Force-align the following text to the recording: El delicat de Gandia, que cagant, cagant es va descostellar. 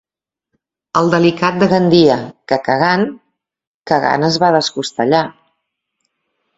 El 1.01 1.11
delicat 1.15 1.59
de 1.65 1.67
Gandia, 1.75 2.17
que 2.53 2.59
cagant, 2.71 3.07
cagant 3.95 4.29
es 4.33 4.43
va 4.47 4.53
descostellar. 4.61 5.25